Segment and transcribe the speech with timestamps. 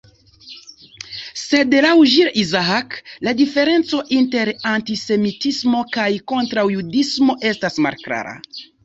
[1.41, 2.95] Sed laŭ Jules Isaac
[3.27, 8.35] la diferenco inter "antisemitismo" kaj "kontraŭjudismo" estas malklara.